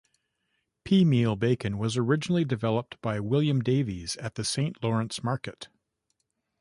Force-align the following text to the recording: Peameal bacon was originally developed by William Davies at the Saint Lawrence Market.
Peameal 0.83 1.37
bacon 1.37 1.77
was 1.77 1.95
originally 1.95 2.43
developed 2.43 2.99
by 3.01 3.19
William 3.19 3.59
Davies 3.61 4.15
at 4.17 4.33
the 4.33 4.43
Saint 4.43 4.81
Lawrence 4.83 5.23
Market. 5.23 5.67